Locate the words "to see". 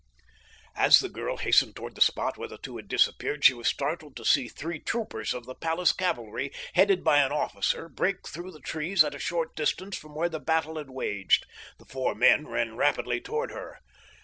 4.17-4.47